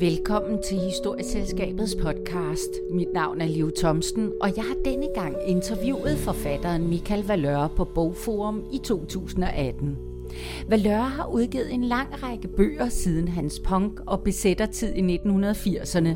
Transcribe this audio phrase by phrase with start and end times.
[0.00, 2.70] Velkommen til Historieselskabets podcast.
[2.90, 7.84] Mit navn er Liv Thomsen, og jeg har denne gang interviewet forfatteren Michael Valør på
[7.84, 9.98] Bogforum i 2018.
[10.68, 16.08] Valør har udgivet en lang række bøger siden hans punk- og besættertid i 1980'erne.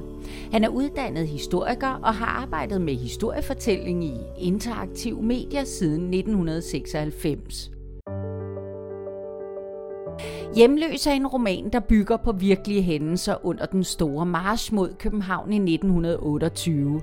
[0.53, 7.71] Han er uddannet historiker og har arbejdet med historiefortælling i interaktiv medier siden 1996.
[10.55, 15.53] Hjemløs er en roman, der bygger på virkelige hændelser under den store march mod København
[15.53, 17.01] i 1928.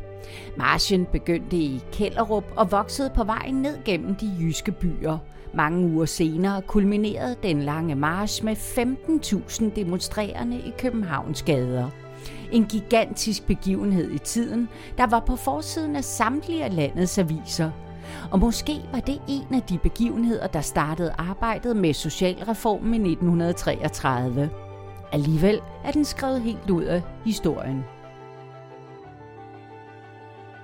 [0.58, 5.18] Marchen begyndte i Kellerup og voksede på vejen ned gennem de jyske byer.
[5.54, 11.90] Mange uger senere kulminerede den lange march med 15.000 demonstrerende i Københavns gader.
[12.52, 17.72] En gigantisk begivenhed i tiden, der var på forsiden af samtlige af landets aviser–
[18.32, 24.50] og måske var det en af de begivenheder, der startede arbejdet med socialreformen i 1933.
[25.12, 27.84] Alligevel er den skrevet helt ud af historien.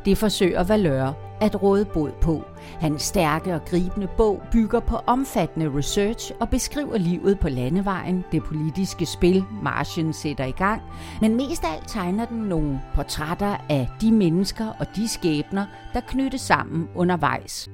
[0.05, 2.43] Det forsøger Valøre at råde bod på.
[2.79, 8.43] Hans stærke og gribende bog bygger på omfattende research og beskriver livet på landevejen, det
[8.43, 10.81] politiske spil, marchen sætter i gang,
[11.21, 16.01] men mest af alt tegner den nogle portrætter af de mennesker og de skæbner, der
[16.07, 17.69] knyttes sammen undervejs.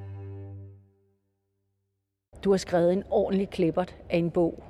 [2.44, 4.64] Du har skrevet en ordentlig klippert af en bog.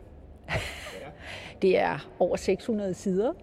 [1.61, 3.33] Det er over 600 sider,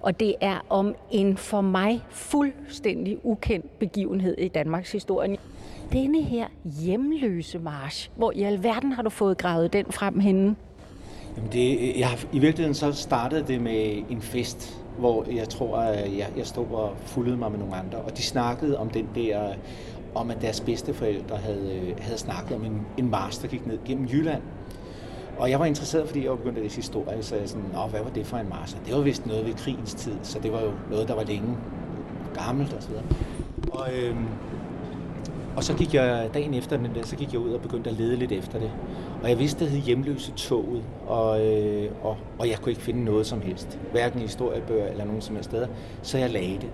[0.00, 5.36] og det er om en for mig fuldstændig ukendt begivenhed i Danmarks historie.
[5.92, 10.56] Denne her hjemløse march, hvor i alverden har du fået gravet den frem henne?
[11.36, 16.18] Jamen det, jeg, I virkeligheden så startede det med en fest, hvor jeg tror, at
[16.18, 19.54] jeg, jeg stod og fuldede mig med nogle andre, og de snakkede om den der,
[20.14, 23.78] om at deres bedsteforældre havde, øh, havde snakket om en, en mars, der gik ned
[23.84, 24.42] gennem Jylland,
[25.38, 27.86] og jeg var interesseret, fordi jeg var begyndt at læse historie, så jeg sådan, Nå,
[27.86, 28.76] hvad var det for en mars?
[28.86, 31.56] Det var vist noget ved krigens tid, så det var jo noget, der var længe
[32.34, 33.04] gammelt og så videre.
[33.72, 34.26] Og, øhm,
[35.56, 37.96] og så gik jeg dagen efter den der, så gik jeg ud og begyndte at
[37.96, 38.70] lede lidt efter det.
[39.22, 43.04] Og jeg vidste, det hed hjemløse toget, og, øh, og, og jeg kunne ikke finde
[43.04, 43.78] noget som helst.
[43.92, 45.66] Hverken i historiebøger eller nogen som helst steder.
[46.02, 46.70] Så jeg lagde det.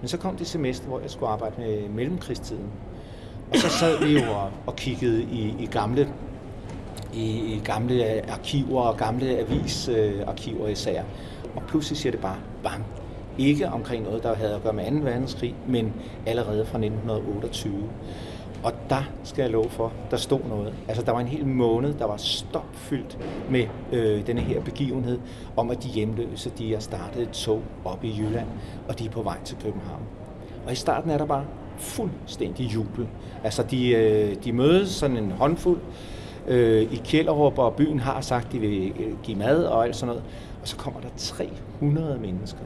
[0.00, 2.66] Men så kom det semester, hvor jeg skulle arbejde med mellemkrigstiden.
[3.50, 6.08] Og så sad vi jo og, og kiggede i, i gamle
[7.14, 11.02] i, gamle arkiver og gamle avisarkiver især.
[11.56, 12.84] Og pludselig siger det bare bang.
[13.38, 14.96] Ikke omkring noget, der havde at gøre med 2.
[15.04, 15.92] verdenskrig, men
[16.26, 17.74] allerede fra 1928.
[18.62, 20.74] Og der skal jeg love for, der stod noget.
[20.88, 23.18] Altså, der var en hel måned, der var stopfyldt
[23.50, 25.18] med øh, denne her begivenhed,
[25.56, 28.46] om at de hjemløse, de har startet et tog op i Jylland,
[28.88, 30.02] og de er på vej til København.
[30.66, 31.44] Og i starten er der bare
[31.78, 33.08] fuldstændig jubel.
[33.44, 35.80] Altså, de, øh, de mødes sådan en håndfuld,
[36.48, 39.96] øh, i Kjellerup, og byen har sagt, at de vil øh, give mad og alt
[39.96, 40.22] sådan noget.
[40.62, 42.62] Og så kommer der 300 mennesker.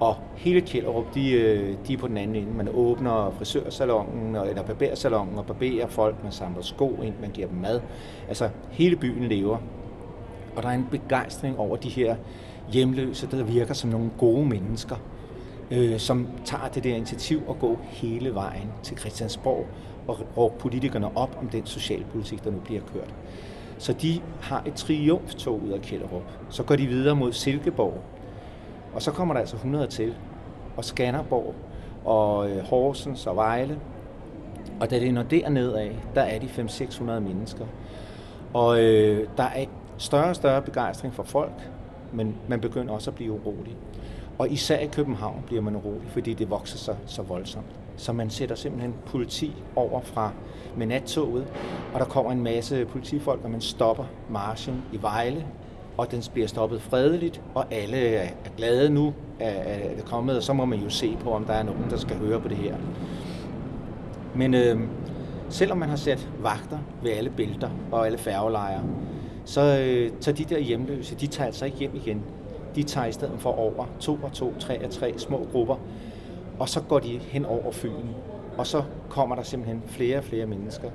[0.00, 2.52] Og hele Kjellerup, de, øh, de er på den anden ende.
[2.52, 7.58] Man åbner frisørsalongen, eller barbersalongen, og barberer folk, man samler sko ind, man giver dem
[7.58, 7.80] mad.
[8.28, 9.58] Altså, hele byen lever.
[10.56, 12.16] Og der er en begejstring over de her
[12.72, 14.96] hjemløse, der virker som nogle gode mennesker,
[15.70, 19.66] øh, som tager det der initiativ og går hele vejen til Christiansborg
[20.10, 23.14] og råbe politikerne op om den socialpolitik, der nu bliver kørt.
[23.78, 26.22] Så de har et triumftog ud af Kjellerup.
[26.48, 28.02] Så går de videre mod Silkeborg.
[28.94, 30.14] Og så kommer der altså 100 til.
[30.76, 31.54] Og Skanderborg
[32.04, 33.78] og øh, Horsens og Vejle.
[34.80, 37.66] Og da det når derned af, der er de 500-600 mennesker.
[38.54, 39.64] Og øh, der er
[39.98, 41.70] større og større begejstring for folk,
[42.12, 43.76] men man begynder også at blive urolig.
[44.38, 47.66] Og især i København bliver man urolig, fordi det vokser sig så voldsomt.
[48.00, 50.30] Så man sætter simpelthen politi over fra
[50.76, 51.46] med nattoget,
[51.94, 55.46] og der kommer en masse politifolk, og man stopper marchen i Vejle,
[55.96, 60.52] og den bliver stoppet fredeligt, og alle er glade nu, at det kommet, og så
[60.52, 62.76] må man jo se på, om der er nogen, der skal høre på det her.
[64.34, 64.80] Men øh,
[65.48, 68.82] selvom man har sat vagter ved alle bælter og alle færgelejre,
[69.44, 72.22] så øh, tager de der hjemløse, de tager altså ikke hjem igen.
[72.74, 75.76] De tager i stedet for over to og to, tre og tre små grupper,
[76.60, 78.06] og så går de hen over Fyn,
[78.58, 80.90] og så kommer der simpelthen flere og flere mennesker.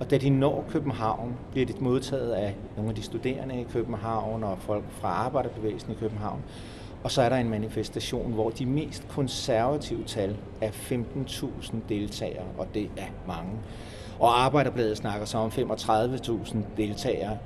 [0.00, 4.44] Og da de når København, bliver de modtaget af nogle af de studerende i København
[4.44, 6.42] og folk fra arbejderbevægelsen i København.
[7.04, 12.66] Og så er der en manifestation, hvor de mest konservative tal er 15.000 deltagere, og
[12.74, 13.52] det er mange.
[14.20, 17.38] Og Arbejderbladet snakker så om 35.000 deltagere,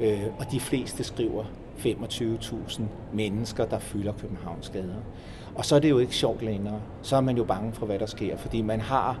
[0.00, 1.44] øh, og de fleste skriver
[1.78, 2.82] 25.000
[3.12, 5.02] mennesker, der fylder Københavns gader.
[5.54, 6.80] Og så er det jo ikke sjovt længere.
[7.02, 9.20] Så er man jo bange for, hvad der sker, fordi man har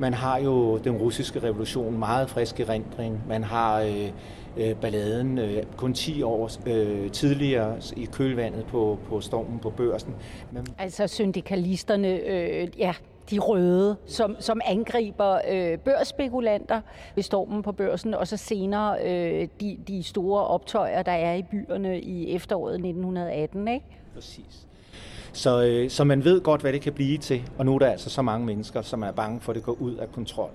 [0.00, 3.22] Man har jo den russiske revolution meget frisk erindring.
[3.28, 4.10] Man har øh,
[4.56, 10.14] øh, balladen øh, kun 10 år øh, tidligere i kølvandet på, på stormen på børsen.
[10.52, 10.66] Men...
[10.78, 12.94] Altså syndikalisterne, øh, ja,
[13.30, 16.80] de røde, som, som angriber øh, børsspekulanter
[17.14, 21.42] ved stormen på børsen, og så senere øh, de, de store optøjer, der er i
[21.42, 23.68] byerne i efteråret 1918.
[23.68, 23.86] Ikke?
[24.14, 24.67] Præcis.
[25.38, 27.86] Så, øh, så man ved godt, hvad det kan blive til, og nu er der
[27.86, 30.50] altså så mange mennesker, som er bange for, at det går ud af kontrol.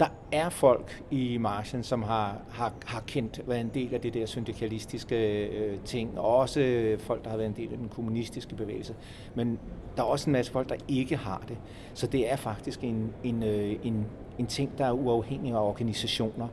[0.00, 4.14] Der er folk i marchen, som har, har, har kendt, været en del af det
[4.14, 7.88] der syndikalistiske øh, ting, og også øh, folk, der har været en del af den
[7.88, 8.94] kommunistiske bevægelse.
[9.34, 9.58] Men
[9.96, 11.56] der er også en masse folk, der ikke har det.
[11.94, 14.06] Så det er faktisk en, en, øh, en,
[14.38, 16.48] en ting, der er uafhængig af organisationer.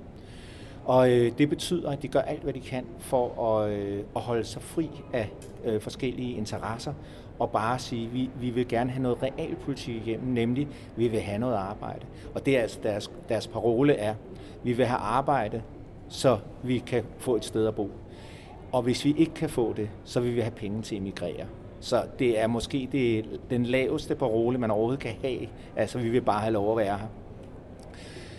[0.89, 4.21] Og øh, det betyder, at de gør alt, hvad de kan for at, øh, at
[4.21, 5.29] holde sig fri af
[5.65, 6.93] øh, forskellige interesser,
[7.39, 11.19] og bare sige, at vi, vi vil gerne have noget realpolitik igennem, nemlig vi vil
[11.19, 12.05] have noget arbejde.
[12.35, 14.15] Og det er altså deres, deres parole er,
[14.63, 15.61] vi vil have arbejde,
[16.07, 17.91] så vi kan få et sted at bo.
[18.71, 21.45] Og hvis vi ikke kan få det, så vil vi have penge til at emigrere.
[21.79, 25.47] Så det er måske det, den laveste parole, man overhovedet kan have.
[25.75, 27.07] Altså, vi vil bare have lov at være her.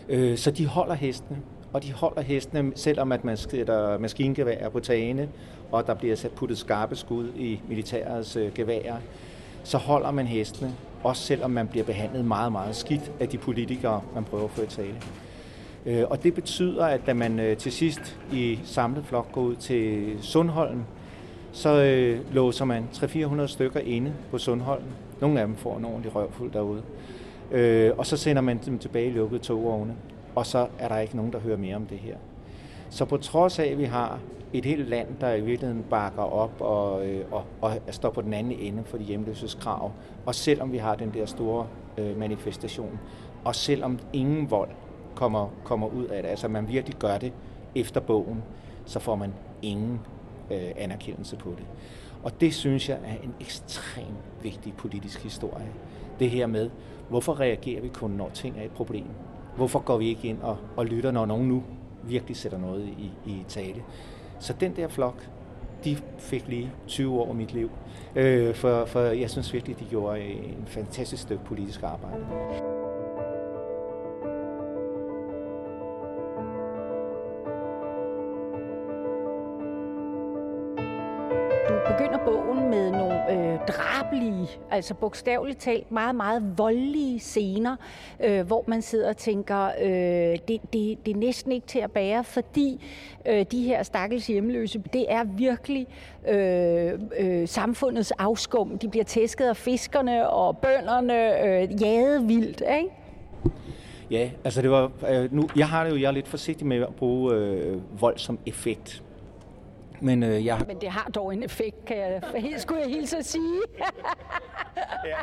[0.08, 1.38] Øh, så de holder hestene,
[1.72, 5.28] og de holder hestene, selvom at man sætter maskingeværer på tagene,
[5.72, 8.96] og der bliver sat puttet skarpe skud i militærets øh, geværer,
[9.64, 14.02] så holder man hestene, også selvom man bliver behandlet meget, meget skidt af de politikere,
[14.14, 14.94] man prøver at få i tale.
[15.86, 19.56] Øh, og det betyder, at da man øh, til sidst i samlet flok går ud
[19.56, 20.82] til Sundholm,
[21.52, 24.84] så øh, låser man 300-400 stykker inde på Sundholm.
[25.20, 26.82] Nogle af dem får en ordentlig røvfuld derude.
[27.50, 29.94] Øh, og så sender man dem tilbage i lukkede togvogne
[30.34, 32.16] og så er der ikke nogen, der hører mere om det her.
[32.90, 34.18] Så på trods af, at vi har
[34.52, 38.32] et helt land, der i virkeligheden bakker op og, øh, og, og står på den
[38.32, 39.92] anden ende for de hjemløses krav,
[40.26, 41.66] og selvom vi har den der store
[41.98, 42.98] øh, manifestation,
[43.44, 44.70] og selvom ingen vold
[45.14, 47.32] kommer, kommer ud af det, altså man virkelig gør det
[47.74, 48.42] efter bogen,
[48.84, 50.00] så får man ingen
[50.50, 51.66] øh, anerkendelse på det.
[52.22, 55.72] Og det synes jeg er en ekstremt vigtig politisk historie.
[56.18, 56.70] Det her med,
[57.08, 59.06] hvorfor reagerer vi kun, når ting er et problem?
[59.56, 61.62] Hvorfor går vi ikke ind og, og lytter, når nogen nu
[62.02, 63.82] virkelig sætter noget i, i tale?
[64.38, 65.28] Så den der flok,
[65.84, 67.70] de fik lige 20 år af mit liv.
[68.16, 72.24] Øh, for, for jeg synes virkelig, de gjorde en fantastisk stykke politisk arbejde.
[84.70, 87.76] Altså bogstaveligt talt meget, meget voldelige scener,
[88.24, 91.90] øh, hvor man sidder og tænker, øh, det, det, det er næsten ikke til at
[91.90, 92.84] bære, fordi
[93.26, 95.86] øh, de her stakkels hjemløse, det er virkelig
[96.28, 98.78] øh, øh, samfundets afskum.
[98.78, 102.90] De bliver tæsket af fiskerne og bønderne, øh, jaget vildt, ikke?
[104.10, 106.76] Ja, altså det var, øh, nu, jeg har det jo, jeg er lidt forsigtig med
[106.76, 109.02] at bruge øh, vold som effekt.
[110.00, 110.64] Men, øh, jeg...
[110.66, 112.22] Men det har dog en effekt, kan jeg,
[112.56, 113.60] skulle jeg hilse at sige.
[115.10, 115.16] ja,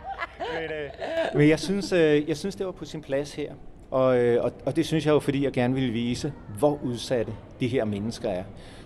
[0.59, 0.89] men, øh,
[1.35, 3.53] men jeg, synes, øh, jeg synes, det var på sin plads her.
[3.91, 7.33] Og, øh, og, og det synes jeg jo, fordi jeg gerne ville vise, hvor udsatte
[7.59, 8.43] de her mennesker er.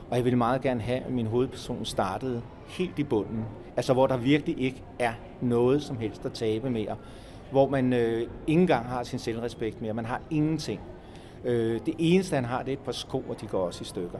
[0.09, 3.45] Og jeg ville meget gerne have, at min hovedperson startede helt i bunden.
[3.77, 6.97] Altså hvor der virkelig ikke er noget som helst at tabe mere.
[7.51, 9.93] Hvor man øh, ikke engang har sin selvrespekt mere.
[9.93, 10.79] Man har ingenting.
[11.45, 13.85] Øh, det eneste, han har, det er et par sko, og de går også i
[13.85, 14.19] stykker.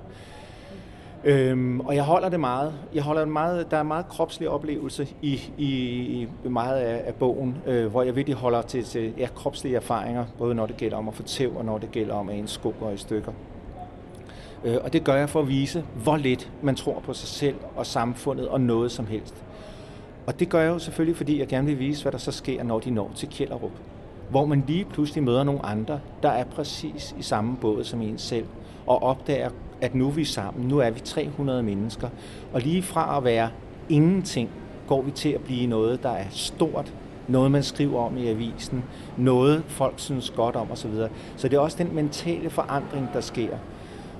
[1.23, 2.73] Øhm, og jeg holder det meget.
[2.93, 3.71] Jeg holder det meget.
[3.71, 5.67] Der er meget kropslig oplevelse i, i,
[6.45, 10.25] i meget af, af bogen, øh, hvor jeg virkelig holder til, til ja, kropslige erfaringer,
[10.37, 12.47] både når det gælder om at få tæv, og når det gælder om at en
[12.47, 13.31] sko går i stykker.
[14.63, 17.55] Øh, og det gør jeg for at vise, hvor lidt man tror på sig selv
[17.75, 19.35] og samfundet og noget som helst.
[20.27, 22.63] Og det gør jeg jo selvfølgelig, fordi jeg gerne vil vise, hvad der så sker,
[22.63, 23.71] når de når til Kjellerup.
[24.29, 28.17] Hvor man lige pludselig møder nogle andre, der er præcis i samme båd som en
[28.17, 28.45] selv,
[28.87, 29.49] og opdager
[29.81, 32.09] at nu er vi sammen, nu er vi 300 mennesker,
[32.53, 33.49] og lige fra at være
[33.89, 34.49] ingenting,
[34.87, 36.93] går vi til at blive noget, der er stort,
[37.27, 38.83] noget man skriver om i avisen,
[39.17, 40.93] noget folk synes godt om osv.
[41.35, 43.57] Så det er også den mentale forandring, der sker.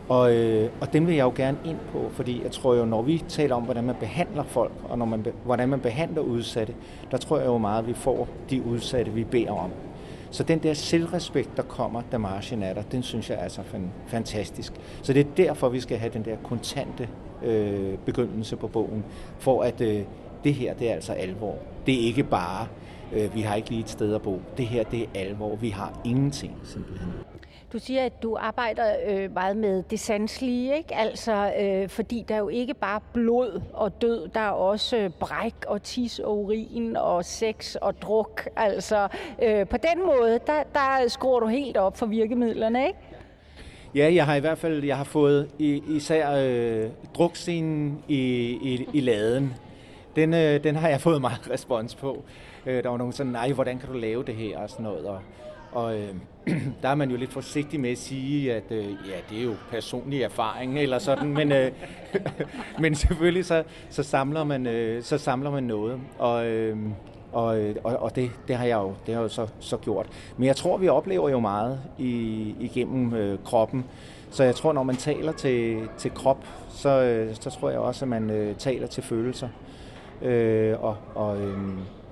[0.10, 3.01] Og, øh, og den vil jeg jo gerne ind på, fordi jeg tror jo, når
[3.01, 6.74] vi taler om, hvordan man behandler folk, og når man, hvordan man behandler udsatte,
[7.12, 9.70] der tror jeg jo meget, at vi får de udsatte, vi beder om.
[10.31, 13.65] Så den der selvrespekt, der kommer, da marchen er der, den synes jeg altså er
[13.65, 14.73] så fantastisk.
[15.01, 17.09] Så det er derfor, vi skal have den der kontante
[17.43, 19.03] øh, begyndelse på bogen,
[19.39, 20.03] for at øh,
[20.43, 21.55] det her, det er altså alvor.
[21.85, 22.67] Det er ikke bare,
[23.13, 24.41] øh, vi har ikke lige et sted at bo.
[24.57, 25.55] Det her, det er alvor.
[25.55, 27.09] Vi har ingenting, simpelthen.
[27.74, 30.96] Du siger, at du arbejder øh, meget med det sanselige, ikke?
[30.96, 35.10] Altså, øh, fordi der er jo ikke bare blod og død, der er også øh,
[35.20, 38.48] bræk og tis og urin og sex og druk.
[38.56, 39.08] Altså,
[39.44, 43.00] øh, på den måde, der, der skruer du helt op for virkemidlerne, ikke?
[43.96, 48.20] Ja, jeg har i hvert fald jeg har fået især øh, drukscenen i,
[48.62, 49.54] i, i laden.
[50.16, 52.24] Den, øh, den har jeg fået meget respons på.
[52.66, 55.06] Øh, der var nogen sådan, nej, hvordan kan du lave det her og sådan noget.
[55.06, 55.22] Og,
[55.72, 56.13] og øh,
[56.82, 59.56] der er man jo lidt forsigtig med at sige, at øh, ja, det er jo
[59.72, 61.72] personlig erfaring eller sådan, men, øh,
[62.82, 66.00] men selvfølgelig så, så, samler man, øh, så samler man noget.
[66.20, 66.92] Og, øhm, øh,
[67.32, 70.08] og, og, og det, det har jeg jo, det har jeg jo så, så gjort.
[70.38, 73.86] Men jeg tror, vi oplever jo meget i, igennem øh, kroppen.
[74.32, 78.06] Så jeg tror, når man taler til, til krop, så, øh, så tror jeg også,
[78.06, 79.50] at man øh, taler til følelser.
[80.22, 81.58] Øh, og, og, øh,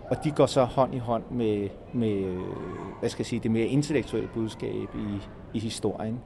[0.09, 2.41] og de går så hånd i hånd med, med
[2.99, 6.19] hvad skal jeg sige, det mere intellektuelle budskab i, i historien.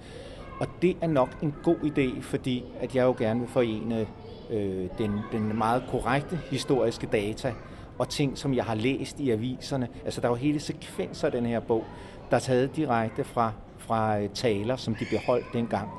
[0.59, 4.07] Og det er nok en god idé, fordi at jeg jo gerne vil forene
[4.49, 7.53] øh, den, den meget korrekte historiske data
[7.99, 9.87] og ting, som jeg har læst i aviserne.
[10.05, 11.85] Altså, der er jo hele sekvenser af den her bog,
[12.29, 15.89] der er taget direkte fra, fra øh, taler, som de beholdt dengang.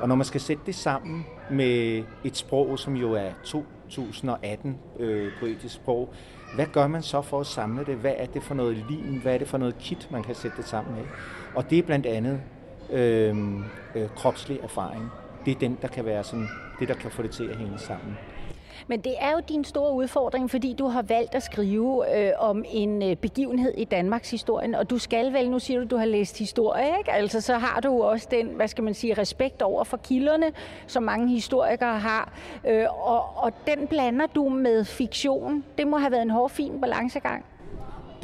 [0.00, 5.32] Og når man skal sætte det sammen med et sprog, som jo er 2018 øh,
[5.40, 6.14] poetisk sprog,
[6.54, 7.96] hvad gør man så for at samle det?
[7.96, 9.20] Hvad er det for noget lim?
[9.22, 11.04] Hvad er det for noget kit, man kan sætte det sammen med?
[11.54, 12.40] Og det er blandt andet
[12.90, 13.36] øh,
[13.94, 15.10] øh, kropslig erfaring.
[15.44, 16.48] Det er den, der kan være sådan,
[16.80, 18.16] det, der kan få det til at hænge sammen.
[18.86, 22.64] Men det er jo din store udfordring, fordi du har valgt at skrive øh, om
[22.70, 26.06] en øh, begivenhed i Danmarks historien, og du skal vel, nu siger du, du har
[26.06, 27.12] læst historie, ikke?
[27.12, 30.46] Altså så har du også den, hvad skal man sige, respekt over for kilderne,
[30.86, 32.32] som mange historikere har,
[32.68, 35.64] øh, og, og den blander du med fiktion.
[35.78, 37.44] Det må have været en hård, fin balancegang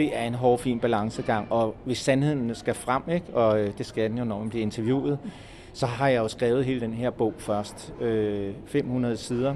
[0.01, 3.87] det er en hård, fin balancegang, og hvis sandheden skal frem, ikke, og øh, det
[3.87, 5.19] skal den jo, når man bliver interviewet,
[5.73, 7.95] så har jeg jo skrevet hele den her bog først.
[8.01, 9.55] Øh, 500 sider,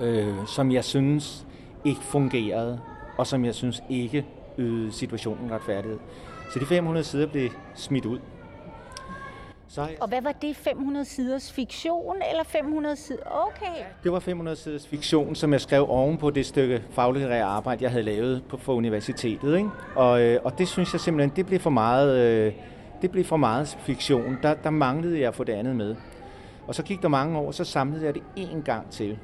[0.00, 1.46] øh, som jeg synes
[1.84, 2.80] ikke fungerede,
[3.16, 4.26] og som jeg synes ikke
[4.58, 5.98] ydede situationen retfærdighed.
[6.52, 8.18] Så de 500 sider blev smidt ud.
[9.68, 9.96] Så jeg...
[10.00, 10.56] Og hvad var det?
[10.56, 13.46] 500 siders fiktion eller 500 sider?
[13.48, 13.84] Okay.
[14.04, 17.90] Det var 500 siders fiktion, som jeg skrev oven på det stykke faglitterære arbejde, jeg
[17.90, 19.56] havde lavet på, for universitetet.
[19.56, 19.70] Ikke?
[19.96, 22.52] Og, øh, og det synes jeg simpelthen, det blev for meget, øh,
[23.02, 24.38] det blev for meget fiktion.
[24.42, 25.96] Der, der manglede jeg at få det andet med.
[26.66, 29.18] Og så gik der mange år, så samlede jeg det en gang til.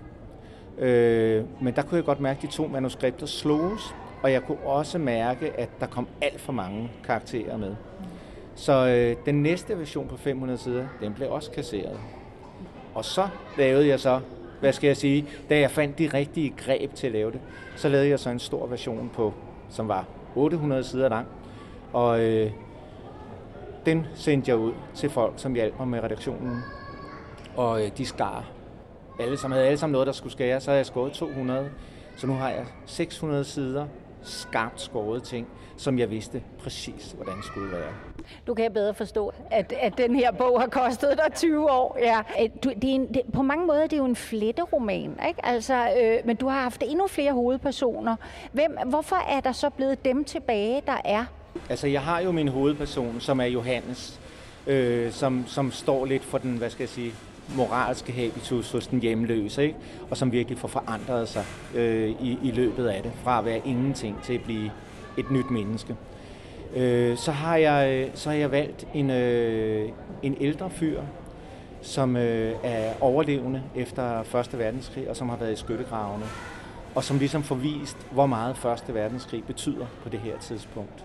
[0.79, 4.59] Øh, men der kunne jeg godt mærke, at de to manuskripter sloges, og jeg kunne
[4.59, 7.75] også mærke, at der kom alt for mange karakterer med.
[8.55, 11.99] Så øh, den næste version på 500 sider, den blev også kasseret.
[12.95, 13.29] Og så
[13.59, 14.21] lavede jeg så,
[14.61, 17.41] hvad skal jeg sige, da jeg fandt de rigtige greb til at lave det,
[17.77, 19.35] så lavede jeg så en stor version på,
[19.71, 21.27] som var 800 sider lang.
[21.93, 22.51] Og øh,
[23.87, 26.59] den sendte jeg ud til folk, som hjalp mig med redaktionen.
[27.57, 28.45] Og øh, de skar
[29.19, 31.71] alle sammen, havde alle sammen noget, der skulle skære, så havde jeg skåret 200.
[32.17, 33.87] Så nu har jeg 600 sider
[34.23, 37.93] skarpt skåret ting, som jeg vidste præcis, hvordan det skulle være.
[38.47, 41.99] Du kan bedre forstå, at, at den her bog har kostet dig 20 år.
[42.01, 42.21] Ja.
[42.65, 45.47] Du, det er en, det, på mange måder det er jo en fletteroman, ikke?
[45.47, 48.17] Altså, øh, men du har haft endnu flere hovedpersoner.
[48.53, 51.25] Hvem, hvorfor er der så blevet dem tilbage, der er?
[51.69, 54.21] Altså, jeg har jo min hovedperson, som er Johannes,
[54.67, 57.15] øh, som, som står lidt for den, hvad skal jeg sige,
[57.57, 59.77] moralske habitus hos den hjemløse, ikke?
[60.11, 63.61] og som virkelig får forandret sig øh, i, i løbet af det, fra at være
[63.65, 64.71] ingenting til at blive
[65.19, 65.97] et nyt menneske.
[66.77, 69.89] Øh, så, har jeg, så har jeg valgt en, øh,
[70.23, 71.01] en ældre fyr,
[71.83, 74.59] som øh, er overlevende efter 1.
[74.59, 76.25] verdenskrig, og som har været i skyttegravene,
[76.95, 78.57] og som ligesom får vist, hvor meget
[78.89, 78.95] 1.
[78.95, 81.05] verdenskrig betyder på det her tidspunkt.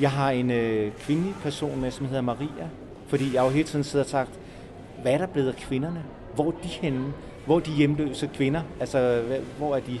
[0.00, 2.68] Jeg har en øh, kvindelig person med, som hedder Maria,
[3.06, 4.30] fordi jeg jo hele tiden sidder og sagt,
[5.02, 6.02] hvad er der blevet af kvinderne?
[6.34, 7.04] Hvor er de henne?
[7.46, 8.60] Hvor er de hjemløse kvinder?
[8.80, 9.22] Altså,
[9.58, 9.98] hvor er de?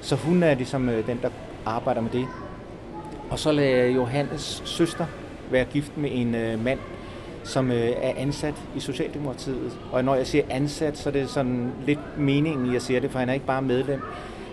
[0.00, 1.28] Så hun er ligesom øh, den, der
[1.66, 2.26] arbejder med det.
[3.30, 5.06] Og så lader Johannes søster
[5.50, 6.78] være gift med en øh, mand,
[7.44, 9.78] som øh, er ansat i Socialdemokratiet.
[9.92, 13.18] Og når jeg siger ansat, så er det sådan lidt meningen, jeg siger det, for
[13.18, 14.00] han er ikke bare medlem.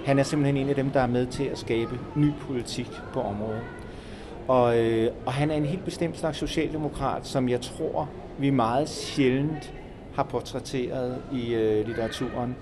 [0.05, 3.21] Han er simpelthen en af dem, der er med til at skabe ny politik på
[3.21, 3.61] området.
[4.47, 8.89] Og, øh, og han er en helt bestemt slags socialdemokrat, som jeg tror, vi meget
[8.89, 9.73] sjældent
[10.15, 12.55] har portrætteret i øh, litteraturen.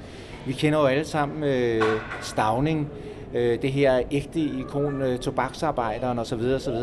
[0.46, 1.84] Vi kender jo alle sammen øh,
[2.22, 2.90] Stavning,
[3.34, 6.40] øh, det her ægte ikon, øh, tobaksarbejderen osv.
[6.56, 6.76] osv.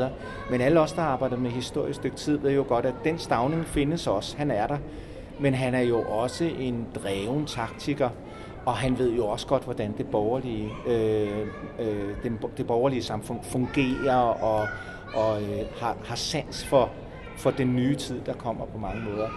[0.50, 3.66] Men alle os, der arbejder med historisk stykke tid, ved jo godt, at den Stavning
[3.66, 4.36] findes også.
[4.36, 4.78] Han er der.
[5.40, 8.08] Men han er jo også en dreven taktiker,
[8.66, 11.46] og han ved jo også godt, hvordan det borgerlige, øh,
[11.78, 14.68] øh, det, det borgerlige samfund fungerer, og,
[15.14, 16.90] og øh, har, har sans for
[17.36, 19.28] for den nye tid, der kommer på mange måder,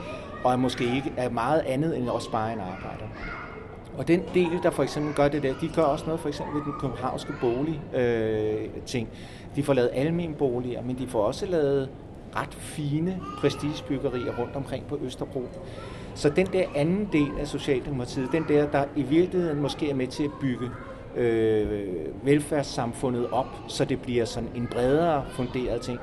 [0.44, 3.06] og er måske ikke er meget andet end også bare en arbejder.
[3.98, 6.56] Og den del, der for eksempel gør det der, de gør også noget for eksempel
[6.56, 9.08] ved den københavnske bolig øh, ting.
[9.56, 11.90] De får lavet almen boliger, men de får også lavet
[12.36, 15.44] ret fine prestigebyggerier rundt omkring på Østerbro.
[16.16, 20.08] Så den der anden del af Socialdemokratiet, den der, der i virkeligheden måske er med
[20.08, 20.70] til at bygge
[21.16, 26.00] øh, velfærdssamfundet op, så det bliver sådan en bredere funderet ting,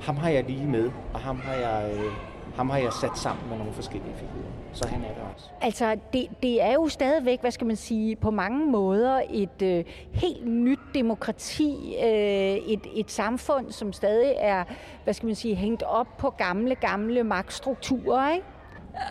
[0.00, 2.12] ham har jeg lige med, og ham har jeg, øh,
[2.56, 4.52] ham har jeg sat sammen med nogle forskellige figurer.
[4.72, 5.48] Så han er der også.
[5.60, 9.84] Altså, det, det er jo stadigvæk, hvad skal man sige, på mange måder et øh,
[10.12, 14.64] helt nyt demokrati, øh, et, et samfund, som stadig er,
[15.04, 18.46] hvad skal man sige, hængt op på gamle, gamle magtstrukturer, ikke?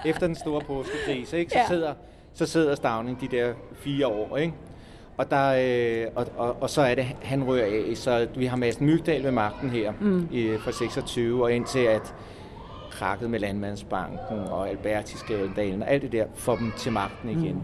[0.06, 1.68] Efter den store påskekrise, ikke, så, ja.
[1.68, 1.94] sidder,
[2.34, 4.54] så sidder Stavning de der fire år, ikke?
[5.18, 7.98] Og, der, øh, og, og, og så er det, han rører af.
[7.98, 10.28] Så vi har Madsen Mygdal ved magten her mm.
[10.32, 12.14] i, fra 26, og indtil at
[12.92, 17.56] krakket med Landmandsbanken og Alberti-skandalen og alt det der, får dem til magten igen.
[17.56, 17.64] Mm.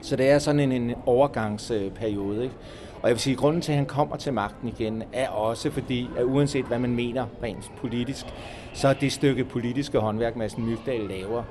[0.00, 2.42] Så det er sådan en, en overgangsperiode.
[2.42, 2.54] Ikke?
[3.02, 5.70] Og jeg vil sige, at grunden til, at han kommer til magten igen, er også
[5.70, 8.26] fordi, at uanset hvad man mener rent politisk,
[8.72, 11.42] så er det stykke politiske håndværk, Madsen Mygdal laver,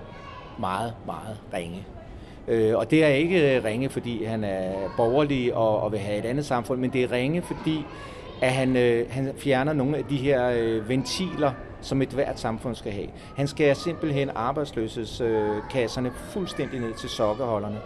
[0.59, 1.85] meget, meget ringe.
[2.49, 6.19] Øh, og det er ikke øh, ringe, fordi han er borgerlig og, og vil have
[6.19, 7.85] et andet samfund, men det er ringe, fordi
[8.41, 11.51] at han, øh, han fjerner nogle af de her øh, ventiler,
[11.81, 13.07] som et hvert samfund skal have.
[13.35, 17.77] Han skærer simpelthen arbejdsløshedskasserne øh, fuldstændig ned til sokkeholderne.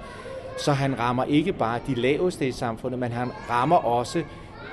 [0.57, 4.23] Så han rammer ikke bare de laveste i samfundet, men han rammer også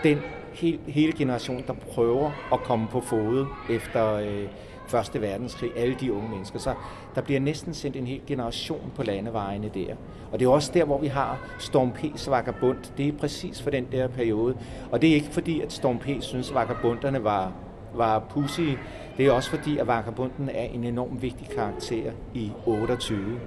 [0.02, 0.18] den
[0.52, 4.44] hele, hele generation, der prøver at komme på fod efter øh,
[4.90, 6.58] Første Verdenskrig, alle de unge mennesker.
[6.58, 6.74] Så
[7.14, 9.94] der bliver næsten sendt en hel generation på landevejene der.
[10.32, 12.78] Og det er også der, hvor vi har Storm P's vagabund.
[12.96, 14.56] Det er præcis for den der periode.
[14.90, 16.08] Og det er ikke fordi, at Storm P.
[16.20, 17.52] synes, at vagabunderne var,
[17.94, 18.70] var pussy.
[19.16, 23.40] Det er også fordi, at vagabunden er en enorm vigtig karakter i 28.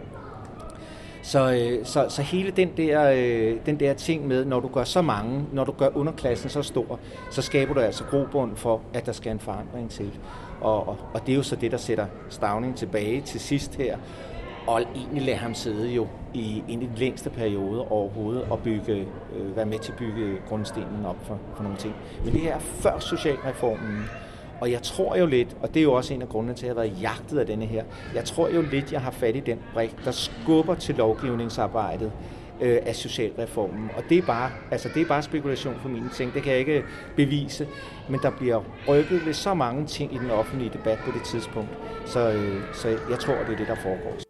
[1.23, 4.83] Så, øh, så, så hele den der, øh, den der ting med, når du gør
[4.83, 6.99] så mange, når du gør underklassen så stor,
[7.31, 10.11] så skaber du altså grobund for, at der skal en forandring til.
[10.63, 13.97] Og, og, og det er jo så det, der sætter Stavning tilbage til sidst her,
[14.67, 19.07] og egentlig lade ham sidde jo i en af de længste perioder overhovedet og bygge,
[19.35, 21.95] øh, være med til at bygge grundstenen op for, for nogle ting.
[22.23, 24.03] Men det her er før socialreformen,
[24.61, 26.67] og jeg tror jo lidt, og det er jo også en af grundene til, at
[26.67, 27.83] jeg har været jagtet af denne her,
[28.15, 32.11] jeg tror jo lidt, jeg har fat i den brik, der skubber til lovgivningsarbejdet
[32.63, 33.89] øh, af socialreformen.
[33.97, 36.59] Og det er, bare, altså det er bare spekulation for mine ting, det kan jeg
[36.59, 36.83] ikke
[37.15, 37.67] bevise,
[38.09, 41.69] men der bliver rykket ved så mange ting i den offentlige debat på det tidspunkt,
[42.05, 44.22] så, øh, så jeg tror, det er det, der foregår.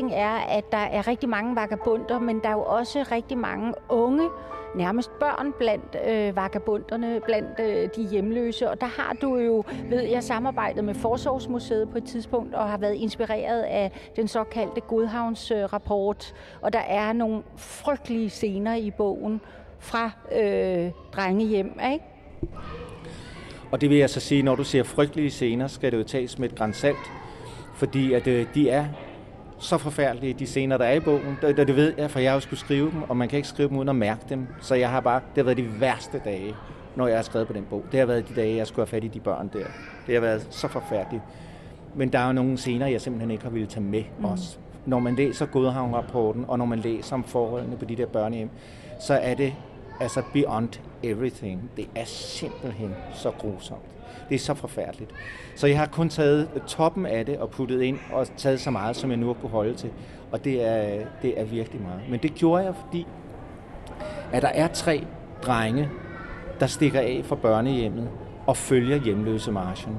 [0.00, 3.74] Ting er, at der er rigtig mange vagabunder, men der er jo også rigtig mange
[3.88, 4.28] unge,
[4.74, 8.70] nærmest børn blandt øh, vagabunderne, blandt øh, de hjemløse.
[8.70, 12.78] Og der har du jo, ved jeg, samarbejdet med Forsorgsmuseet på et tidspunkt, og har
[12.78, 16.34] været inspireret af den såkaldte Godhavns-rapport.
[16.60, 19.40] Og der er nogle frygtelige scener i bogen
[19.78, 22.04] fra øh, drengehjem, ikke?
[23.70, 26.38] Og det vil jeg så sige, når du ser frygtelige scener, skal det jo tages
[26.38, 27.10] med et grænsalt,
[27.74, 28.86] fordi at øh, de er
[29.60, 31.38] så forfærdelige, de scener, der er i bogen.
[31.42, 33.48] Det, det ved jeg, for jeg har jo skulle skrive dem, og man kan ikke
[33.48, 34.46] skrive dem uden at mærke dem.
[34.60, 36.54] Så jeg har bare, det har været de værste dage,
[36.96, 37.84] når jeg har skrevet på den bog.
[37.92, 39.64] Det har været de dage, jeg skulle have fat i de børn der.
[40.06, 41.22] Det har været så forfærdeligt.
[41.94, 44.24] Men der er jo nogle scener, jeg simpelthen ikke har ville tage med mm.
[44.24, 44.58] også.
[44.86, 48.50] Når man læser Godhavn-rapporten, og når man læser om forholdene på de der børnehjem,
[49.00, 49.54] så er det
[50.00, 51.70] altså beyond everything.
[51.76, 53.80] Det er simpelthen så grusomt.
[54.28, 55.10] Det er så forfærdeligt.
[55.56, 58.96] Så jeg har kun taget toppen af det og puttet ind og taget så meget,
[58.96, 59.90] som jeg nu har kunne holde til.
[60.32, 62.00] Og det er, det er virkelig meget.
[62.10, 63.06] Men det gjorde jeg, fordi
[64.32, 65.04] at der er tre
[65.42, 65.88] drenge,
[66.60, 68.08] der stikker af fra børnehjemmet
[68.46, 69.96] og følger hjemløse marchen.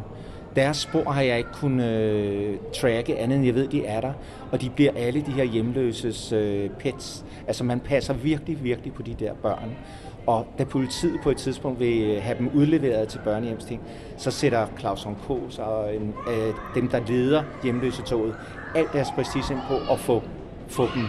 [0.56, 4.14] Deres spor har jeg ikke kunnet øh, tracke andet end jeg ved, de er der.
[4.52, 7.26] Og de bliver alle de her hjemløses øh, pets.
[7.48, 9.78] Altså man passer virkelig, virkelig på de der børn.
[10.28, 13.82] Og da politiet på et tidspunkt vil have dem udleveret til børnehjemsting,
[14.18, 18.36] så sætter Claus Kås og øh, dem, der leder hjemløsetoget,
[18.76, 20.24] alt deres prestige ind på at få,
[20.68, 21.04] få dem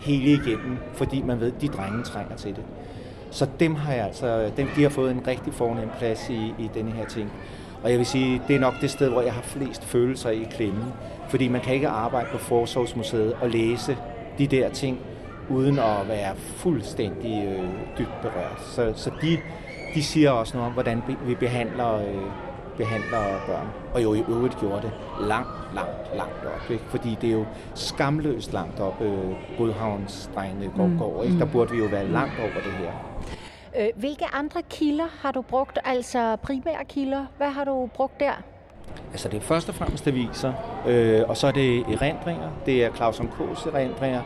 [0.00, 2.64] hele igennem, fordi man ved, at de drenge trænger til det.
[3.30, 6.70] Så dem har jeg altså, dem, de har fået en rigtig fornem plads i, i
[6.74, 7.32] denne her ting.
[7.82, 10.46] Og jeg vil sige, det er nok det sted, hvor jeg har flest følelser i
[10.50, 10.84] klemmen.
[11.28, 13.96] Fordi man kan ikke arbejde på Forsorgsmuseet og læse
[14.38, 14.98] de der ting,
[15.50, 18.60] uden at være fuldstændig øh, dybt berørt.
[18.60, 19.38] Så, så de,
[19.94, 22.30] de siger også noget om, hvordan vi behandler, øh,
[22.76, 23.66] behandler børn.
[23.94, 26.70] Og jo i øvrigt gjorde det langt, langt, langt op.
[26.70, 26.84] Ikke?
[26.88, 30.98] Fordi det er jo skamløst langt op, øh, Godhavnsdrengene går, mm.
[30.98, 31.22] går.
[31.22, 31.38] Ikke?
[31.38, 31.50] Der mm.
[31.50, 32.92] burde vi jo være langt over det her.
[33.78, 37.26] Øh, hvilke andre kilder har du brugt, altså primære kilder?
[37.36, 38.32] Hvad har du brugt der?
[39.12, 40.52] Altså det er først og fremmest aviser,
[40.86, 42.50] øh, og så er det erindringer.
[42.66, 44.22] Det er Claus K's erindringer,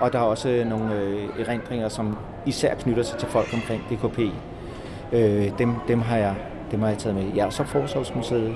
[0.00, 4.18] og der er også nogle øh, erindringer, som især knytter sig til folk omkring DKP.
[5.12, 6.34] Øh, dem, dem, har jeg,
[6.70, 7.32] dem har jeg taget med.
[7.34, 8.54] Ja, så Forsvarsmuseet.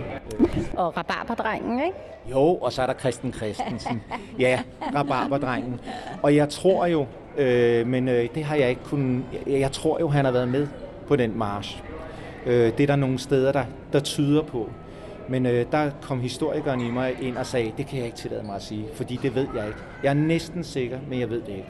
[0.77, 1.97] Og Rabarberdrengen, ikke?
[2.31, 4.03] Jo, og så er der Christen Christensen.
[4.39, 4.61] Ja,
[4.95, 5.81] Rabarberdrengen.
[6.23, 9.25] Og jeg tror jo, øh, men øh, det har jeg ikke kunnet...
[9.47, 10.67] Jeg, jeg tror jo, han har været med
[11.09, 11.83] på den march.
[12.47, 14.71] Øh, det er der nogle steder, der, der tyder på.
[15.29, 18.43] Men øh, der kom historikeren i mig ind og sagde, det kan jeg ikke tillade
[18.43, 19.79] mig at sige, fordi det ved jeg ikke.
[20.03, 21.69] Jeg er næsten sikker, men jeg ved det ikke.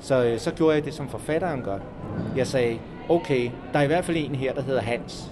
[0.00, 1.78] Så, øh, så gjorde jeg det, som forfatteren gør.
[2.36, 5.30] Jeg sagde, okay, der er i hvert fald en her, der hedder Hans.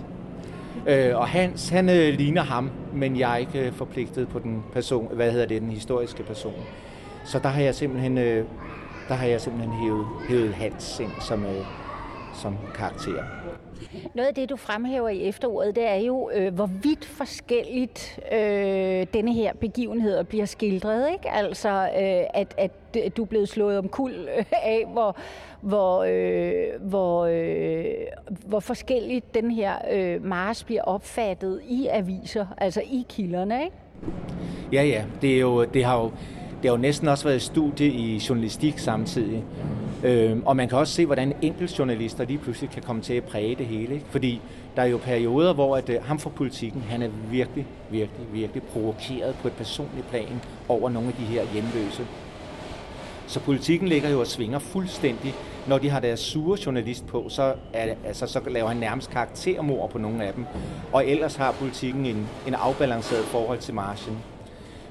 [0.87, 4.65] Øh, og Hans, han øh, ligner ham, men jeg er ikke øh, forpligtet på den
[4.73, 6.65] person, hvad hedder det, den historiske person.
[7.25, 8.45] Så der har jeg simpelthen, øh,
[9.09, 11.65] der har jeg simpelthen hævet, hævet Hans ind som, øh,
[12.35, 13.23] som karakter.
[14.15, 19.07] Noget af det, du fremhæver i efteråret, det er jo, øh, hvor vidt forskelligt øh,
[19.15, 21.13] denne her begivenhed bliver skildret.
[21.13, 21.31] Ikke?
[21.31, 25.17] Altså, øh, at, at du er blevet slået om kul øh, af, hvor,
[25.61, 27.85] hvor, øh, hvor, øh,
[28.47, 33.65] hvor forskelligt den her øh, Mars bliver opfattet i aviser, altså i kilderne.
[33.65, 33.77] Ikke?
[34.73, 35.05] Ja, ja.
[35.23, 36.11] Det, er jo, det har jo
[36.63, 39.45] det har jo næsten også været studie i journalistik samtidig.
[40.05, 43.55] Øh, og man kan også se, hvordan enkeltjournalister lige pludselig kan komme til at præge
[43.55, 43.95] det hele.
[43.95, 44.07] Ikke?
[44.11, 44.41] Fordi
[44.77, 48.63] der er jo perioder, hvor at, øh, ham fra politikken, han er virkelig, virkelig, virkelig
[48.63, 52.07] provokeret på et personligt plan over nogle af de her hjemløse.
[53.27, 55.35] Så politikken ligger jo og svinger fuldstændig.
[55.67, 59.91] Når de har deres sure journalist på, så, er, altså, så laver han nærmest karaktermord
[59.91, 60.45] på nogle af dem.
[60.93, 64.19] Og ellers har politikken en, en afbalanceret forhold til marchen.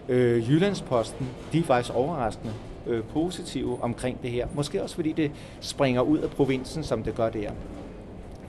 [0.09, 2.53] Øh, Jyllandsposten, de er faktisk overraskende
[2.87, 4.47] øh, positive omkring det her.
[4.53, 7.51] Måske også fordi det springer ud af provinsen, som det gør der.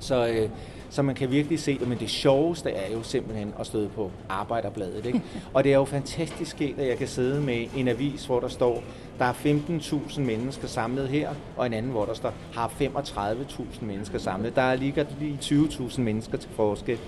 [0.01, 0.49] Så, øh,
[0.91, 5.07] så man kan virkelig se men det sjoveste er jo simpelthen at støde på Arbejderbladet.
[5.07, 5.23] Ikke?
[5.55, 8.49] Og det er jo fantastisk sket, at jeg kan sidde med en avis, hvor der
[8.49, 8.83] står,
[9.19, 14.19] der er 15.000 mennesker samlet her, og en anden, hvor der står, har 35.000 mennesker
[14.19, 14.57] samlet.
[14.57, 16.99] Der er lige 20.000 mennesker til forskel.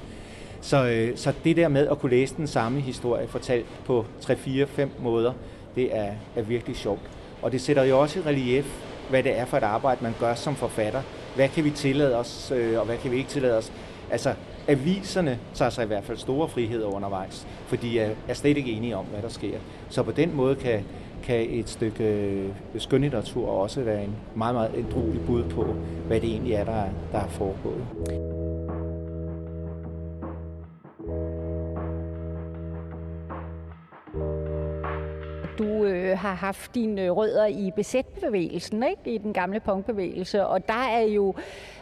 [0.60, 4.88] Så, øh, så det der med at kunne læse den samme historie fortalt på 3-4-5
[5.02, 5.32] måder,
[5.74, 7.10] det er, er virkelig sjovt.
[7.42, 10.34] Og det sætter jo også i relief, hvad det er for et arbejde, man gør
[10.34, 11.02] som forfatter.
[11.36, 13.72] Hvad kan vi tillade os, øh, og hvad kan vi ikke tillade os?
[14.10, 14.34] Altså,
[14.68, 18.96] aviserne tager sig i hvert fald store friheder undervejs, fordi jeg er slet ikke enige
[18.96, 19.58] om, hvad der sker.
[19.88, 20.84] Så på den måde kan,
[21.22, 22.48] kan et stykke øh,
[22.78, 25.62] skønlitteratur også være en meget, meget ændrolig bud på,
[26.06, 28.29] hvad det egentlig er, der, der er foregået.
[36.30, 39.14] Har haft dine øh, rødder i besætbevægelsen, ikke?
[39.14, 41.34] i den gamle punkbevægelse, og der er jo,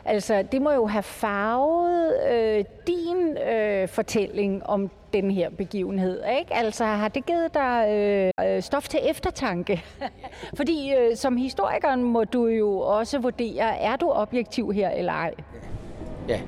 [0.04, 6.54] altså det må jo have farvet øh, din øh, fortælling om den her begivenhed, ikke?
[6.54, 9.84] Altså har det givet dig øh, øh stof til eftertanke?
[10.58, 15.34] Fordi øh, som historikeren må du jo også vurdere, er du objektiv her eller ej?
[16.28, 16.40] Ja,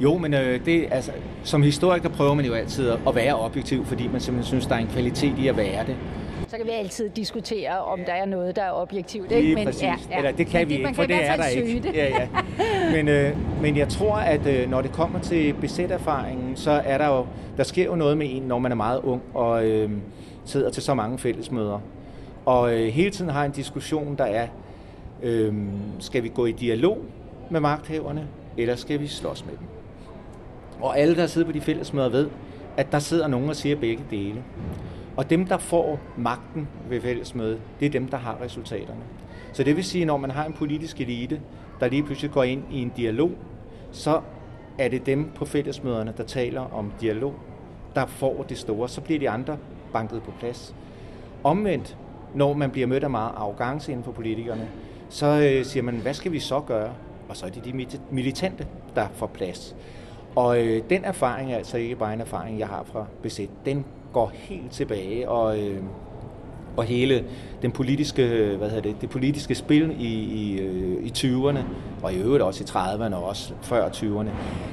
[0.00, 1.12] jo, men øh, det, altså,
[1.44, 4.78] som historiker prøver man jo altid at være objektiv, fordi man simpelthen synes, der er
[4.78, 5.96] en kvalitet i at være det.
[6.54, 9.32] Så kan vi altid diskutere, om der er noget, der er objektivt.
[9.32, 9.54] Ikke?
[9.54, 9.82] Men, præcis.
[9.82, 10.16] Ja, ja.
[10.18, 11.80] Eller det kan men vi ikke, for det er der ikke.
[11.82, 11.94] Det.
[11.94, 12.28] Ja, ja.
[12.92, 17.06] Men, øh, men jeg tror, at øh, når det kommer til besæterfaringen, så er der
[17.06, 19.90] jo, der sker jo noget med en, når man er meget ung og øh,
[20.44, 21.80] sidder til så mange fællesmøder.
[22.44, 24.46] Og øh, hele tiden har en diskussion, der er,
[25.22, 25.54] øh,
[25.98, 26.98] skal vi gå i dialog
[27.50, 29.66] med magthaverne, eller skal vi slås med dem?
[30.80, 32.28] Og alle, der sidder på de fællesmøder, ved,
[32.76, 34.42] at der sidder nogen og siger begge dele.
[35.16, 39.00] Og dem, der får magten ved fællesmødet, det er dem, der har resultaterne.
[39.52, 41.40] Så det vil sige, når man har en politisk elite,
[41.80, 43.30] der lige pludselig går ind i en dialog,
[43.92, 44.20] så
[44.78, 47.34] er det dem på fællesmøderne, der taler om dialog,
[47.94, 48.88] der får det store.
[48.88, 49.58] Så bliver de andre
[49.92, 50.74] banket på plads.
[51.44, 51.96] Omvendt,
[52.34, 54.68] når man bliver mødt af meget arrogance inden for politikerne,
[55.08, 56.92] så øh, siger man, hvad skal vi så gøre?
[57.28, 59.76] Og så er det de militante, der får plads.
[60.36, 63.40] Og øh, den erfaring er altså ikke bare en erfaring, jeg har fra BZ.
[63.64, 65.82] Den går helt tilbage, og, øh,
[66.76, 67.24] og hele
[67.62, 71.58] den politiske, øh, hvad hedder det, det politiske spil i, i, øh, i 20'erne,
[72.02, 74.30] og i øvrigt også i 30'erne, og også før 20'erne,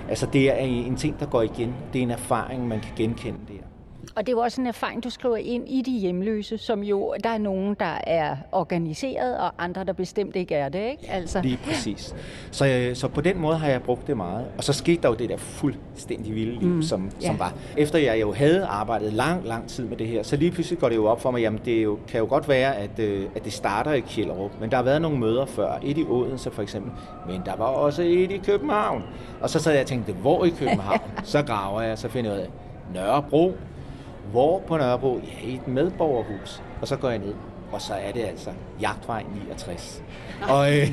[0.09, 1.75] altså det er en ting, der går igen.
[1.93, 3.80] Det er en erfaring, man kan genkende der.
[4.15, 7.15] Og det er jo også en erfaring, du skriver ind i de hjemløse, som jo,
[7.23, 11.09] der er nogen, der er organiseret, og andre, der bestemt ikke er det, ikke?
[11.09, 11.41] Altså.
[11.41, 12.15] Lige præcis.
[12.51, 14.45] Så, øh, så på den måde har jeg brugt det meget.
[14.57, 16.81] Og så skete der jo det der fuldstændig vilde liv, mm.
[16.81, 17.27] som, ja.
[17.27, 17.53] som var.
[17.77, 20.89] Efter jeg jo havde arbejdet lang, lang tid med det her, så lige pludselig går
[20.89, 23.45] det jo op for mig, jamen det jo, kan jo godt være, at, øh, at
[23.45, 25.79] det starter i Kjellerup, men der har været nogle møder før.
[25.83, 26.91] Et i Odense for eksempel,
[27.27, 29.03] men der var også et i København.
[29.41, 30.99] Og så sad jeg og tænkte, hvor i København?
[31.23, 32.49] så graver jeg, så finder jeg ud af,
[32.93, 33.53] Nørrebro.
[34.31, 35.19] Hvor på Nørrebro?
[35.23, 36.63] Ja, i et medborgerhus.
[36.81, 37.33] Og så går jeg ned,
[37.71, 38.49] og så er det altså
[38.81, 40.03] Jagtvej 69.
[40.49, 40.87] Og, øh,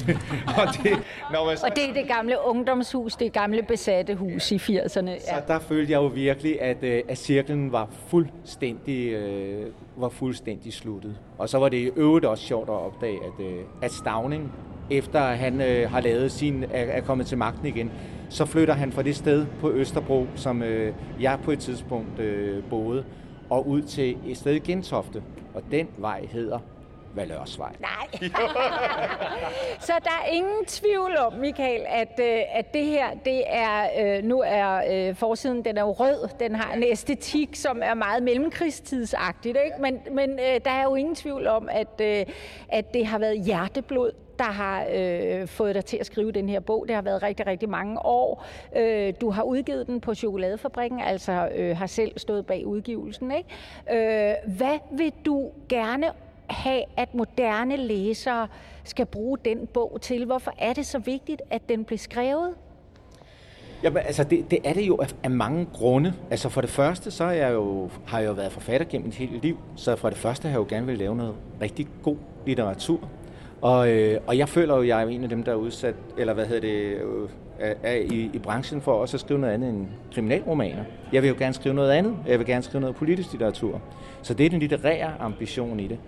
[0.47, 0.99] og, det,
[1.33, 1.67] når man så...
[1.67, 5.11] og det er det gamle ungdomshus, det gamle besatte hus i 80'erne.
[5.11, 5.19] Ja.
[5.19, 10.73] Så der følte jeg jo virkelig, at, øh, at cirklen var fuldstændig, øh, var fuldstændig
[10.73, 11.17] sluttet.
[11.39, 14.53] Og så var det i øvrigt også sjovt at opdage, at, øh, at Stavning,
[14.91, 17.93] efter han øh, har lavet sin, er, er kommet til magten igen,
[18.29, 22.63] så flytter han fra det sted på Østerbro, som øh, jeg på et tidspunkt øh,
[22.71, 23.05] boede,
[23.51, 25.23] og ud til et sted i Gentofte.
[25.55, 26.59] Og den vej hedder
[27.15, 27.73] Valørsvej.
[27.81, 28.31] Nej.
[29.87, 34.25] så der er ingen tvivl om, Michael, at, øh, at det her, det er, øh,
[34.25, 38.23] nu er øh, forsiden, den er jo rød, den har en æstetik, som er meget
[38.23, 39.83] mellemkrigstidsagtigt, ikke?
[39.83, 42.01] men, men der er jo ingen tvivl om, at,
[42.69, 46.61] at det har været hjerteblod der har øh, fået dig til at skrive den her
[46.61, 46.85] bog.
[46.89, 48.45] Det har været rigtig, rigtig mange år.
[48.77, 53.33] Øh, du har udgivet den på Chokoladefabrikken, altså øh, har selv stået bag udgivelsen.
[53.33, 53.49] Ikke?
[53.93, 56.07] Øh, hvad vil du gerne
[56.51, 58.49] have, at moderne læsere
[58.85, 60.25] skal bruge den bog til?
[60.25, 62.55] Hvorfor er det så vigtigt, at den blev skrevet?
[63.83, 66.15] Jamen, altså, det, det er det jo af, af mange grunde.
[66.31, 69.15] Altså, for det første, så er jeg jo, har jeg jo været forfatter gennem et
[69.15, 72.17] hele liv, så for det første har jeg jo gerne vil lave noget rigtig god
[72.47, 73.09] litteratur.
[73.63, 75.95] Og, øh, og jeg føler jo, at jeg er en af dem, der er udsat,
[76.19, 77.29] eller hvad hedder det, øh,
[77.83, 80.85] er, i, i branchen for også at skrive noget andet end kriminalromaner.
[81.13, 82.17] Jeg vil jo gerne skrive noget andet.
[82.27, 83.81] Jeg vil gerne skrive noget politisk litteratur.
[84.23, 85.99] Så det er den litterære ambition i det.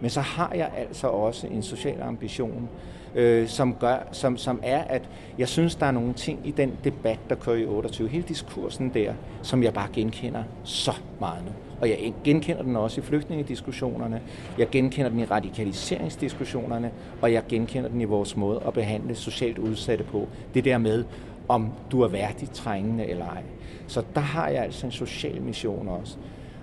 [0.00, 2.68] Men så har jeg altså også en social ambition,
[3.14, 5.02] øh, som, gør, som, som er, at
[5.38, 8.90] jeg synes, der er nogle ting i den debat, der kører i 28, hele diskursen
[8.94, 11.69] der, som jeg bare genkender så meget nu.
[11.80, 14.20] Og jeg genkender den også i flygtningediskussionerne,
[14.58, 16.90] jeg genkender den i radikaliseringsdiskussionerne,
[17.20, 20.28] og jeg genkender den i vores måde at behandle socialt udsatte på.
[20.54, 21.04] Det der med,
[21.48, 23.42] om du er værdigt trængende eller ej.
[23.86, 26.16] Så der har jeg altså en social mission også.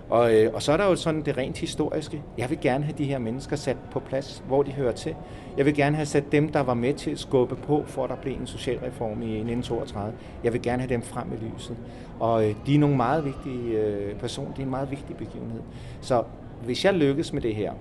[0.09, 2.21] Og, øh, og så er der jo sådan det rent historiske.
[2.37, 5.15] Jeg vil gerne have de her mennesker sat på plads, hvor de hører til.
[5.57, 8.09] Jeg vil gerne have sat dem, der var med til at skubbe på, for at
[8.09, 10.13] der blev en socialreform i 1932.
[10.43, 11.77] Jeg vil gerne have dem frem i lyset.
[12.19, 14.51] Og øh, de er nogle meget vigtige øh, personer.
[14.51, 15.61] Det er en meget vigtig begivenhed.
[16.01, 16.23] Så
[16.63, 17.73] hvis jeg lykkes med det her,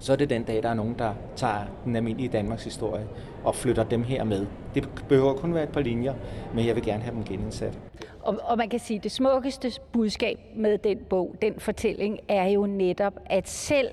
[0.00, 3.06] så er det den dag, der er nogen, der tager den almindelige Danmarks historie
[3.44, 4.46] og flytter dem her med.
[4.74, 6.14] Det behøver kun være et par linjer,
[6.54, 7.78] men jeg vil gerne have dem genindsat.
[8.22, 12.46] Og, og man kan sige, at det smukkeste budskab med den bog, den fortælling, er
[12.46, 13.88] jo netop, at selv